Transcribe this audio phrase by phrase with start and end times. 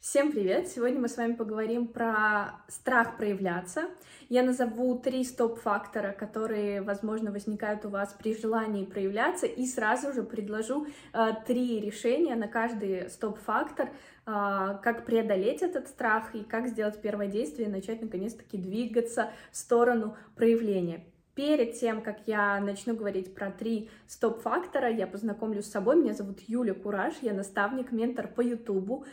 [0.00, 0.66] Всем привет!
[0.66, 3.82] Сегодня мы с вами поговорим про страх проявляться.
[4.30, 10.22] Я назову три стоп-фактора, которые, возможно, возникают у вас при желании проявляться, и сразу же
[10.22, 13.90] предложу э, три решения на каждый стоп-фактор, э,
[14.24, 20.16] как преодолеть этот страх и как сделать первое действие и начать наконец-таки двигаться в сторону
[20.34, 21.04] проявления.
[21.34, 25.96] Перед тем, как я начну говорить про три стоп-фактора, я познакомлюсь с собой.
[25.96, 29.04] Меня зовут Юля Кураж, я наставник, ментор по Ютубу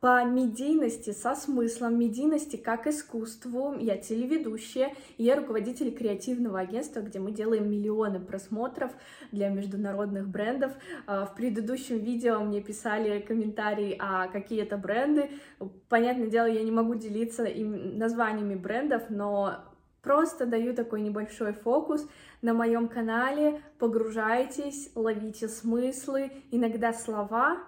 [0.00, 3.76] по медийности со смыслом, медийности как искусству.
[3.78, 8.92] Я телеведущая, и я руководитель креативного агентства, где мы делаем миллионы просмотров
[9.30, 10.72] для международных брендов.
[11.06, 15.30] А, в предыдущем видео мне писали комментарии, а какие это бренды.
[15.90, 19.64] Понятное дело, я не могу делиться им названиями брендов, но
[20.02, 22.08] Просто даю такой небольшой фокус
[22.40, 23.60] на моем канале.
[23.78, 27.58] Погружайтесь, ловите смыслы, иногда слова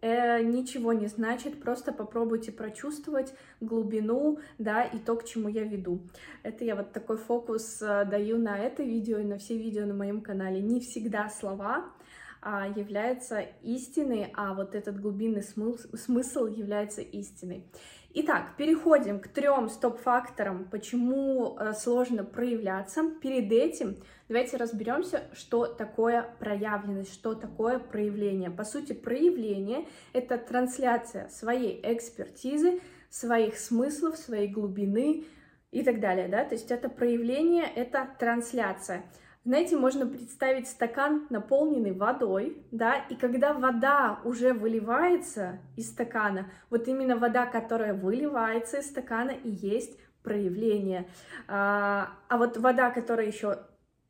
[0.00, 6.00] э, ничего не значит, просто попробуйте прочувствовать глубину, да, и то, к чему я веду.
[6.42, 9.94] Это я вот такой фокус э, даю на это видео и на все видео на
[9.94, 10.60] моем канале.
[10.60, 11.86] Не всегда слова
[12.42, 17.64] а, являются истиной, а вот этот глубинный смысл, смысл является истиной.
[18.18, 23.02] Итак, переходим к трем стоп-факторам, почему э, сложно проявляться.
[23.20, 28.48] Перед этим давайте разберемся, что такое проявленность, что такое проявление.
[28.48, 35.26] По сути, проявление— это трансляция своей экспертизы, своих смыслов, своей глубины
[35.70, 36.28] и так далее.
[36.28, 36.42] Да?
[36.46, 39.04] То есть это проявление, это трансляция.
[39.46, 46.88] Знаете, можно представить стакан, наполненный водой, да, и когда вода уже выливается из стакана, вот
[46.88, 51.08] именно вода, которая выливается из стакана, и есть проявление.
[51.46, 53.60] А, а вот вода, которая еще,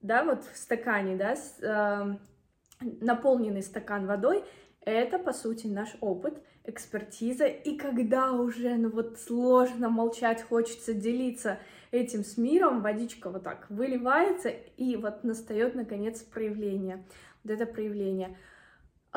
[0.00, 2.18] да, вот в стакане, да, с, а,
[2.80, 4.42] наполненный стакан водой,
[4.86, 11.58] это, по сути, наш опыт, экспертиза, и когда уже, ну вот, сложно молчать, хочется делиться
[11.96, 17.04] этим с миром, водичка вот так выливается, и вот настает, наконец, проявление,
[17.42, 18.36] вот это проявление.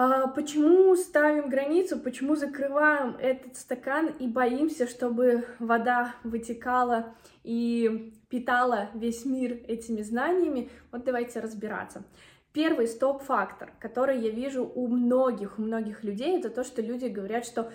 [0.02, 8.90] А почему ставим границу, почему закрываем этот стакан и боимся, чтобы вода вытекала и питала
[8.94, 10.70] весь мир этими знаниями?
[10.92, 12.06] Вот давайте разбираться.
[12.54, 17.46] Первый стоп-фактор, который я вижу у многих, у многих людей, это то, что люди говорят,
[17.46, 17.72] что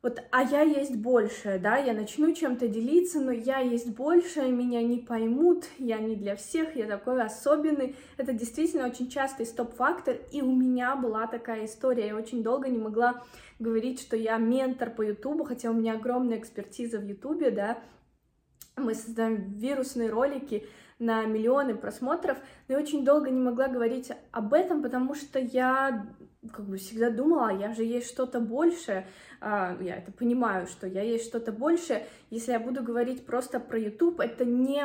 [0.00, 4.80] вот, а я есть большее, да, я начну чем-то делиться, но я есть большее, меня
[4.80, 7.96] не поймут, я не для всех, я такой особенный.
[8.16, 12.78] Это действительно очень частый стоп-фактор, и у меня была такая история, я очень долго не
[12.78, 13.24] могла
[13.58, 17.78] говорить, что я ментор по Ютубу, хотя у меня огромная экспертиза в Ютубе, да,
[18.78, 20.66] мы создаем вирусные ролики,
[20.98, 26.06] на миллионы просмотров, но я очень долго не могла говорить об этом, потому что я
[26.52, 29.06] как бы всегда думала, я же есть что-то большее,
[29.40, 33.78] а, я это понимаю, что я есть что-то большее, если я буду говорить просто про
[33.78, 34.84] YouTube, это не,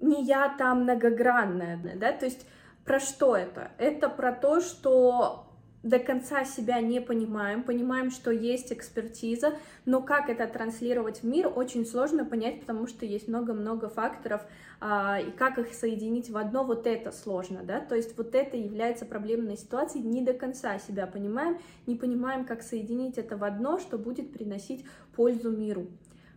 [0.00, 2.46] не я там многогранная, да, то есть
[2.84, 3.72] про что это?
[3.78, 5.45] Это про то, что
[5.86, 9.54] до конца себя не понимаем, понимаем, что есть экспертиза,
[9.84, 14.42] но как это транслировать в мир, очень сложно понять, потому что есть много-много факторов,
[14.80, 18.56] а, и как их соединить в одно, вот это сложно, да, то есть вот это
[18.56, 23.78] является проблемной ситуацией, не до конца себя понимаем, не понимаем, как соединить это в одно,
[23.78, 25.86] что будет приносить пользу миру.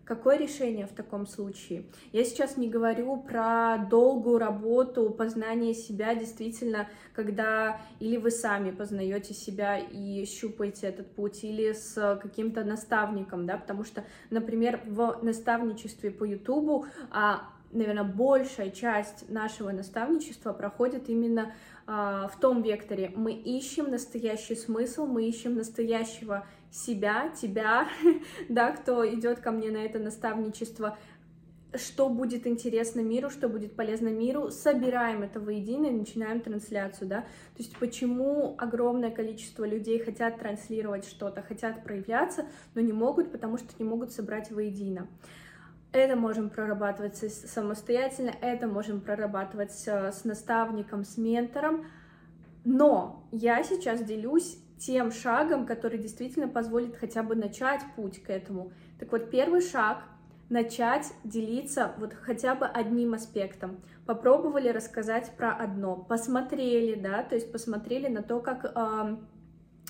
[0.09, 1.83] Какое решение в таком случае?
[2.13, 9.35] Я сейчас не говорю про долгую работу, познание себя, действительно, когда или вы сами познаете
[9.35, 16.09] себя и щупаете этот путь, или с каким-то наставником, да, потому что, например, в наставничестве
[16.09, 21.53] по Ютубу а, наверное, большая часть нашего наставничества проходит именно
[21.85, 23.11] а, в том векторе.
[23.15, 27.87] Мы ищем настоящий смысл, мы ищем настоящего себя, тебя,
[28.49, 30.97] да, кто идет ко мне на это наставничество,
[31.75, 37.21] что будет интересно миру, что будет полезно миру, собираем это воедино и начинаем трансляцию, да,
[37.21, 43.57] то есть почему огромное количество людей хотят транслировать что-то, хотят проявляться, но не могут, потому
[43.57, 45.07] что не могут собрать воедино.
[45.91, 51.85] Это можем прорабатывать самостоятельно, это можем прорабатывать с наставником, с ментором,
[52.63, 58.71] но я сейчас делюсь тем шагом, который действительно позволит хотя бы начать путь к этому.
[58.99, 60.03] Так вот, первый шаг—
[60.49, 63.77] начать делиться вот хотя бы одним аспектом.
[64.05, 68.71] Попробовали рассказать про одно, посмотрели, да, то есть посмотрели на то, как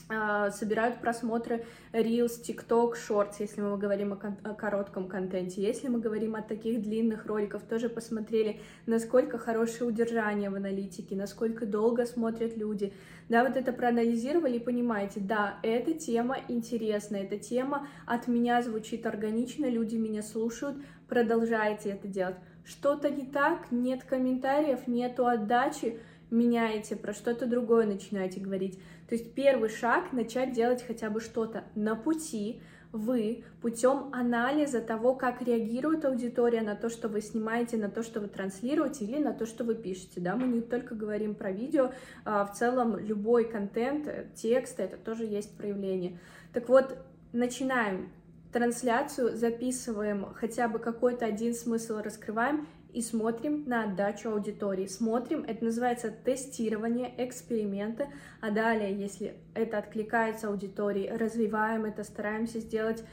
[0.10, 1.64] собирают просмотры
[1.94, 5.62] Reels, TikTok, Shorts, если мы говорим о, кон- о коротком контенте.
[5.62, 11.68] Если мы говорим о таких длинных роликах, тоже посмотрели, насколько хорошее удержание в аналитике, насколько
[11.68, 12.92] долго смотрят люди.
[13.30, 19.06] Да, вот это проанализировали и понимаете, да, эта тема интересная, эта тема от меня звучит
[19.06, 20.78] органично, люди меня слушают,
[21.08, 22.38] продолжайте это делать.
[22.66, 26.00] Что-то не так, нет комментариев, нету отдачи,
[26.32, 28.80] меняете, про что-то другое начинаете говорить.
[29.08, 32.62] То есть первый шаг— начать делать хотя бы что-то на пути,
[32.92, 38.20] вы путем анализа того, как реагирует аудитория на то, что вы снимаете, на то, что
[38.20, 40.20] вы транслируете или на то, что вы пишете.
[40.22, 40.36] Да?
[40.36, 41.92] Мы не только говорим про видео,
[42.26, 46.18] а в целом любой контент, э, текст, это тоже есть проявление.
[46.52, 46.98] Так вот,
[47.32, 48.12] начинаем
[48.52, 54.88] трансляцию, записываем хотя бы какой-то один смысл, раскрываем и смотрим на отдачу аудитории.
[54.88, 58.08] Смотрим, это называется тестирование, эксперименты,
[58.42, 63.04] а далее, если это откликается аудитории, развиваем это, стараемся сделать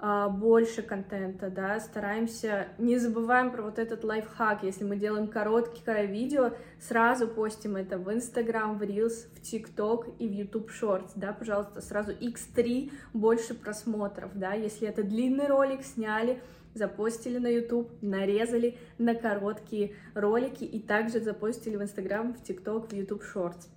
[0.00, 6.04] а, больше контента, да, стараемся, не забываем про вот этот лайфхак, если мы делаем короткое
[6.04, 11.32] видео, сразу постим это в Instagram, в Reels, в TikTok и в YouTube Shorts, да,
[11.32, 16.40] пожалуйста, сразу x3 больше просмотров, да, если это длинный ролик, сняли,
[16.74, 22.92] запостили на YouTube, нарезали на короткие ролики и также запостили в Instagram, в TikTok, в
[22.92, 23.68] YouTube Shorts.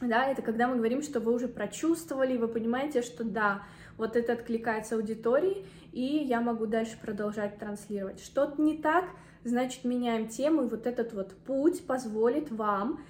[0.00, 3.62] Да, это когда мы говорим, что вы уже прочувствовали, вы понимаете, что да,
[3.98, 8.22] вот это откликается аудитории, и я могу дальше продолжать транслировать.
[8.22, 9.04] Что-то не так,
[9.44, 13.00] значит, меняем тему, и вот этот вот путь позволит вам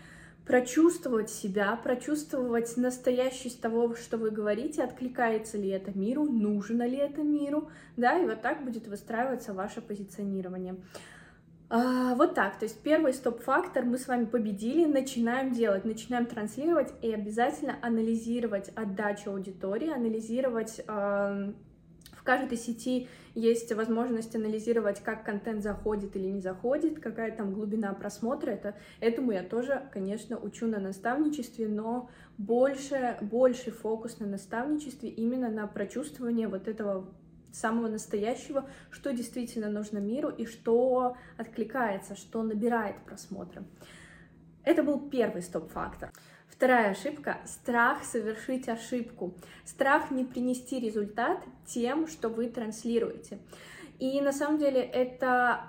[0.50, 7.22] прочувствовать себя, прочувствовать настоящесть того, что вы говорите, откликается ли это миру, нужно ли это
[7.22, 10.74] миру, да, и вот так будет выстраиваться ваше позиционирование.
[11.68, 16.92] А, вот так, то есть первый стоп-фактор мы с вами победили, начинаем делать, начинаем транслировать
[17.00, 26.16] и обязательно анализировать отдачу аудитории, анализировать в каждой сети есть возможность анализировать, как контент заходит
[26.16, 28.50] или не заходит, какая там глубина просмотра.
[28.50, 35.48] Это, этому я тоже, конечно, учу на наставничестве, но больше, больше фокус на наставничестве именно
[35.48, 37.08] на прочувствование вот этого
[37.52, 43.64] самого настоящего, что действительно нужно миру и что откликается, что набирает просмотры.
[44.64, 46.12] Это был первый стоп-фактор.
[46.50, 49.34] Вторая ошибка— страх совершить ошибку.
[49.64, 53.38] Страх не принести результат тем, что вы транслируете.
[53.98, 55.62] И на самом деле это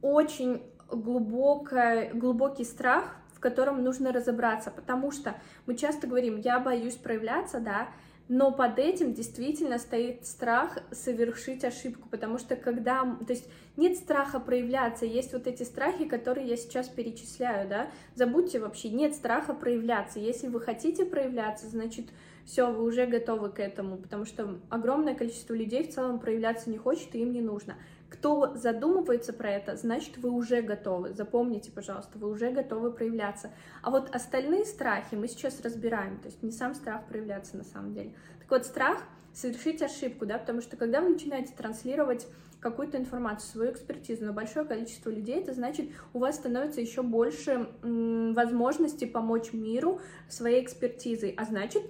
[0.00, 5.34] очень глубокий, глубокий страх, в котором нужно разобраться, потому что
[5.66, 7.88] мы часто говорим, я боюсь проявляться, да,
[8.28, 14.38] но под этим действительно стоит страх совершить ошибку, потому что когда, то есть нет страха
[14.38, 20.18] проявляться, есть вот эти страхи, которые я сейчас перечисляю, да, забудьте вообще, нет страха проявляться,
[20.18, 22.06] если вы хотите проявляться, значит,
[22.44, 26.78] все, вы уже готовы к этому, потому что огромное количество людей в целом проявляться не
[26.78, 27.76] хочет, и им не нужно.
[28.08, 31.12] Кто задумывается про это, значит, вы уже готовы.
[31.12, 33.50] Запомните, пожалуйста, вы уже готовы проявляться.
[33.82, 36.18] А вот остальные страхи мы сейчас разбираем.
[36.18, 38.14] То есть не сам страх проявляться на самом деле.
[38.40, 39.02] Так вот, страх
[39.34, 42.26] совершить ошибку, да, потому что когда вы начинаете транслировать
[42.60, 47.68] какую-то информацию, свою экспертизу на большое количество людей, это значит, у вас становится еще больше
[47.82, 51.82] возможностей помочь миру своей экспертизой, а значит,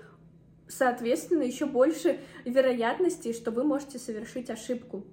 [0.66, 5.06] соответственно, еще больше вероятностей, что вы можете совершить ошибку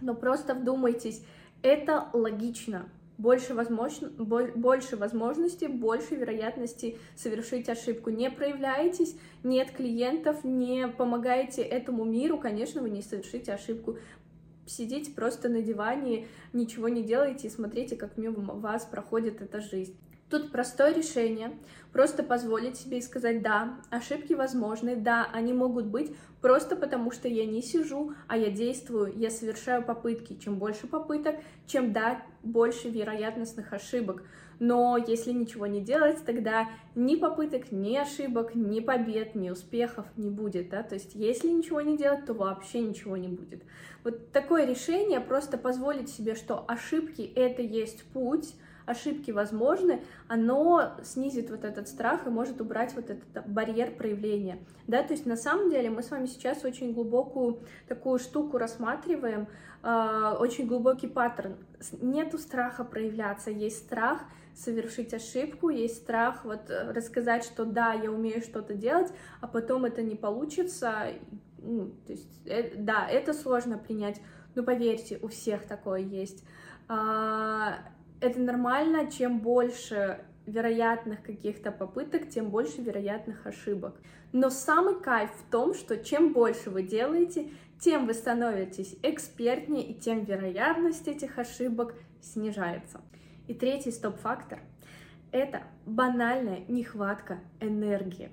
[0.00, 1.22] но просто вдумайтесь,
[1.62, 2.88] это логично.
[3.16, 8.10] Больше, возможно, больше возможностей, больше вероятности совершить ошибку.
[8.10, 13.98] Не проявляетесь, нет клиентов, не помогаете этому миру, конечно, вы не совершите ошибку.
[14.66, 19.96] Сидите просто на диване, ничего не делаете и смотрите, как мимо вас проходит эта жизнь.
[20.34, 21.52] Тут простое решение,
[21.92, 27.28] просто позволить себе и сказать, да, ошибки возможны, да, они могут быть, просто потому что
[27.28, 30.34] я не сижу, а я действую, я совершаю попытки.
[30.34, 31.36] Чем больше попыток,
[31.68, 34.24] чем, да, больше вероятностных ошибок.
[34.58, 40.30] Но если ничего не делать, тогда ни попыток, ни ошибок, ни побед, ни успехов не
[40.30, 43.62] будет, да, то есть если ничего не делать, то вообще ничего не будет.
[44.02, 48.54] Вот такое решение просто позволить себе, что ошибки— это есть путь,
[48.86, 55.02] ошибки возможны, оно снизит вот этот страх и может убрать вот этот барьер проявления, да,
[55.02, 59.48] то есть на самом деле мы с вами сейчас очень глубокую такую штуку рассматриваем,
[59.82, 61.56] э, очень глубокий паттерн,
[62.00, 64.22] нету страха проявляться, есть страх
[64.54, 69.84] совершить ошибку, есть страх вот э, рассказать, что да, я умею что-то делать, а потом
[69.84, 71.08] это не получится,
[71.58, 74.20] ну, то есть, э, да, это сложно принять,
[74.54, 76.44] но поверьте, у всех такое есть.
[76.86, 77.78] А,
[78.20, 84.00] это нормально, чем больше вероятных каких-то попыток, тем больше вероятных ошибок.
[84.32, 89.94] Но самый кайф в том, что чем больше вы делаете, тем вы становитесь экспертнее, и
[89.94, 93.00] тем вероятность этих ошибок снижается.
[93.46, 94.60] И третий стоп-фактор—
[95.32, 98.30] это банальная нехватка энергии.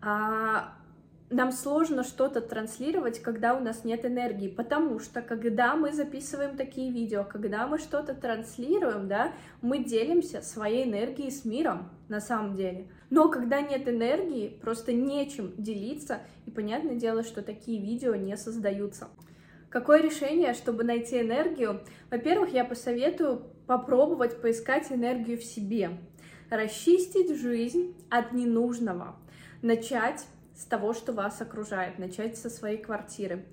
[0.00, 0.76] А
[1.34, 6.92] нам сложно что-то транслировать, когда у нас нет энергии, потому что когда мы записываем такие
[6.92, 12.86] видео, когда мы что-то транслируем, да, мы делимся своей энергией с миром на самом деле.
[13.10, 19.08] Но когда нет энергии, просто нечем делиться, и понятное дело, что такие видео не создаются.
[19.70, 21.80] Какое решение, чтобы найти энергию?
[22.12, 25.98] Во-первых, я посоветую попробовать поискать энергию в себе,
[26.48, 29.16] расчистить жизнь от ненужного,
[29.62, 33.44] начать с того, что вас окружает, начать со своей квартиры,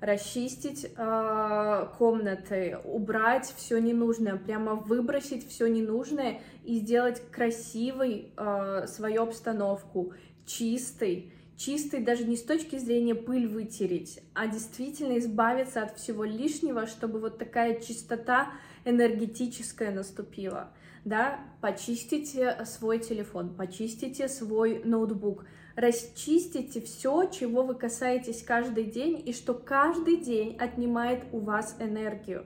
[0.00, 9.22] расчистить э, комнаты, убрать все ненужное, прямо выбросить все ненужное и сделать красивой э, свою
[9.22, 10.12] обстановку,
[10.46, 16.86] чистой, чистой даже не с точки зрения пыль вытереть, а действительно избавиться от всего лишнего,
[16.86, 18.52] чтобы вот такая чистота
[18.84, 20.70] энергетическая наступила.
[21.04, 25.44] Да, почистите свой телефон, почистите свой ноутбук,
[25.78, 32.44] расчистите все, чего вы касаетесь каждый день и что каждый день отнимает у вас энергию.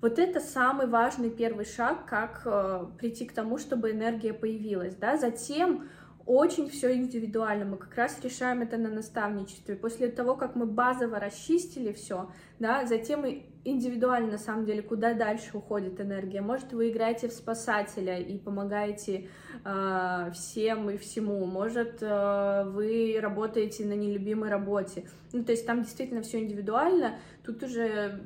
[0.00, 4.96] Вот это самый важный первый шаг, как э, прийти к тому, чтобы энергия появилась.
[4.96, 5.16] Да?
[5.16, 5.88] Затем
[6.26, 7.64] очень все индивидуально.
[7.64, 9.76] Мы как раз решаем это на наставничестве.
[9.76, 15.14] После того, как мы базово расчистили все, да, затем мы индивидуально на самом деле, куда
[15.14, 16.40] дальше уходит энергия.
[16.40, 19.28] Может, вы играете в спасателя и помогаете
[19.64, 21.44] э, всем и всему.
[21.46, 25.08] Может, э, вы работаете на нелюбимой работе.
[25.32, 27.16] Ну, то есть там действительно все индивидуально.
[27.44, 28.20] Тут уже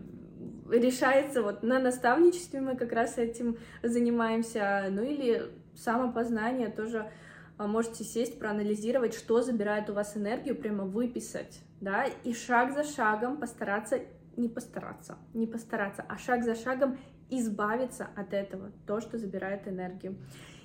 [0.71, 4.87] решается вот на наставничестве мы как раз этим занимаемся.
[4.91, 7.11] Ну или самопознание тоже
[7.67, 13.39] можете сесть, проанализировать, что забирает у вас энергию, прямо выписать, да, и шаг за шагом
[13.39, 14.01] постараться,
[14.37, 16.99] не постараться, не постараться, а шаг за шагом
[17.31, 20.17] избавиться от этого, то, что забирает энергию.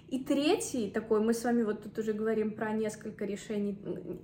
[0.10, 3.80] И третий такой, мы с вами вот тут уже говорим про несколько решений,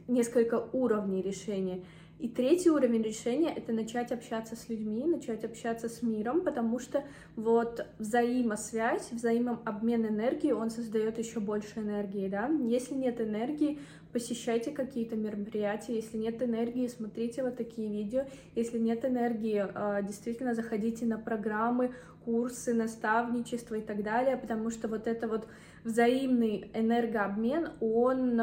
[0.07, 1.83] несколько уровней решения.
[2.19, 7.05] И третий уровень решения— это начать общаться с людьми, начать общаться с миром, потому что
[7.37, 12.49] вот взаимосвязь, взаимообмен энергии, он создает еще больше энергии, да.
[12.49, 13.79] Если нет энергии,
[14.11, 20.53] посещайте какие-то мероприятия, если нет энергии, смотрите вот такие видео, если нет энергии, а, действительно
[20.53, 21.93] заходите на программы,
[22.25, 25.47] курсы, наставничество и так далее, потому что вот это вот
[25.85, 28.41] взаимный энергообмен, он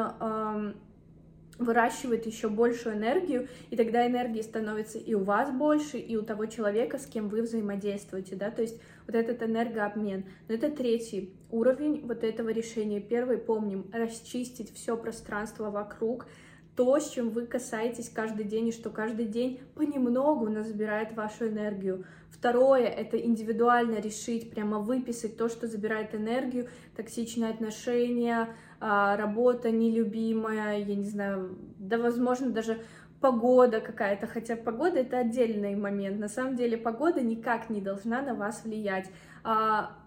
[1.59, 6.45] выращивает еще большую энергию, и тогда энергии становится и у вас больше, и у того
[6.45, 10.25] человека, с кем вы взаимодействуете, да, то есть вот этот энергообмен.
[10.47, 12.99] Но это третий уровень вот этого решения.
[12.99, 16.27] Первый, помним, расчистить все пространство вокруг,
[16.75, 22.05] то, с чем вы касаетесь каждый день, и что каждый день понемногу забирает вашу энергию.
[22.29, 28.49] Второе— это индивидуально решить, прямо выписать то, что забирает энергию, токсичные отношения,
[28.79, 32.79] работа нелюбимая, я не знаю, да, возможно, даже
[33.19, 36.19] погода какая-то, хотя погода— это отдельный момент.
[36.19, 39.09] На самом деле погода никак не должна на вас влиять
[39.43, 39.97] а,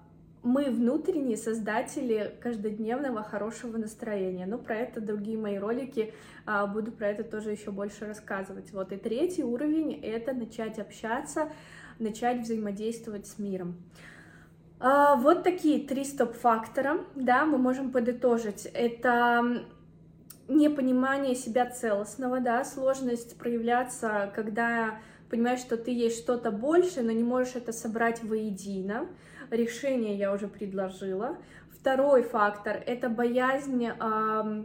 [0.43, 4.47] мы внутренние создатели каждодневного хорошего настроения.
[4.47, 6.15] Ну, про это другие мои ролики,
[6.47, 8.73] а, буду про это тоже еще больше рассказывать.
[8.73, 11.51] Вот, и третий уровень— это начать общаться,
[11.99, 13.77] начать взаимодействовать с миром.
[14.83, 18.65] А, вот такие три стоп-фактора, да, мы можем подытожить.
[18.65, 19.67] Это
[20.49, 27.23] непонимание себя целостного, да, сложность проявляться, когда понимаешь, что ты есть что-то больше, но не
[27.23, 29.07] можешь это собрать воедино,
[29.51, 31.37] решение я уже предложила.
[31.71, 34.65] Второй фактор— это боязнь э,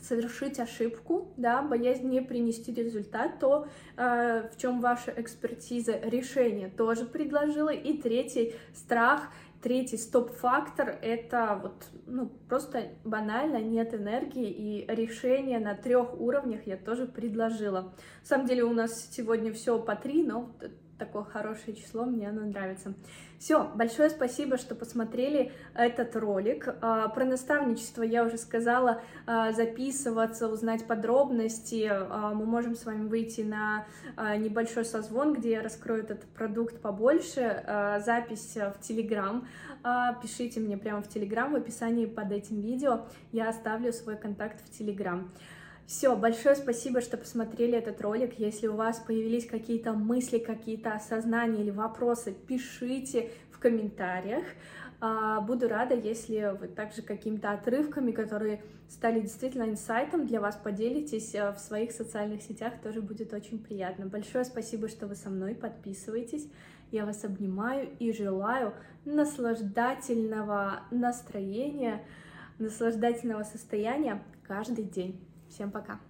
[0.00, 7.06] совершить ошибку, да, боязнь не принести результат, то, э, в чем ваша экспертиза, решение тоже
[7.06, 7.70] предложила.
[7.70, 9.28] И третий— страх—
[9.64, 16.76] Третий стоп-фактор— это вот, ну, просто банально нет энергии, и решение на трех уровнях я
[16.76, 17.80] тоже предложила.
[17.80, 20.54] На самом деле у нас сегодня все по три, но
[20.98, 22.94] такое хорошее число, мне оно нравится.
[23.38, 26.74] Все, большое спасибо, что посмотрели этот ролик.
[26.80, 31.88] А, про наставничество я уже сказала, а, записываться, узнать подробности.
[31.90, 33.86] А, мы можем с вами выйти на
[34.16, 38.00] небольшой созвон, где я раскрою этот продукт побольше.
[38.04, 39.46] Запись в Телеграм.
[40.22, 44.70] Пишите мне прямо в Телеграм, в описании под этим видео я оставлю свой контакт в
[44.70, 45.30] Телеграм.
[45.86, 48.38] Все, большое спасибо, что посмотрели этот ролик.
[48.38, 54.44] Если у вас появились какие-то мысли, какие-то осознания или вопросы, пишите в комментариях.
[55.00, 61.34] А, буду рада, если вы также какими-то отрывками, которые стали действительно инсайтом для вас, поделитесь
[61.34, 64.06] э, в своих социальных сетях, тоже будет очень приятно.
[64.06, 66.48] Большое спасибо, что вы со мной, подписывайтесь.
[66.90, 68.72] Я вас обнимаю и желаю
[69.04, 72.02] наслаждательного настроения,
[72.58, 75.20] наслаждательного состояния каждый день.
[75.54, 76.00] Всем пока!